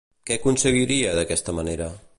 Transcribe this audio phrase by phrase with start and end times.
[0.29, 1.97] Què aconseguiria, d'aquesta manera?